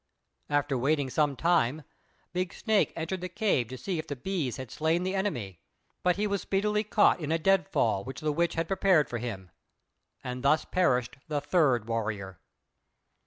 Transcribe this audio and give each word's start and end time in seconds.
After 0.49 0.79
waiting 0.79 1.11
some 1.11 1.35
time, 1.35 1.83
Big 2.33 2.55
Snake 2.55 2.91
entered 2.95 3.21
the 3.21 3.29
cave 3.29 3.67
to 3.67 3.77
see 3.77 3.99
if 3.99 4.07
the 4.07 4.15
bees 4.15 4.57
had 4.57 4.71
slain 4.71 5.03
the 5.03 5.13
enemy; 5.13 5.59
but 6.01 6.15
he 6.15 6.25
was 6.25 6.41
speedily 6.41 6.83
caught 6.83 7.19
in 7.19 7.31
a 7.31 7.37
dead 7.37 7.67
fall 7.67 8.03
which 8.03 8.19
the 8.19 8.33
Witch 8.33 8.55
had 8.55 8.67
prepared 8.67 9.07
for 9.07 9.19
him, 9.19 9.51
and 10.23 10.41
thus 10.41 10.65
perished 10.65 11.17
the 11.27 11.39
third 11.39 11.87
warrior. 11.87 12.39